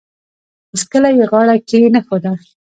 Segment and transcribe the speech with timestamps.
[0.71, 2.31] هیڅکله یې غاړه کښېنښوده.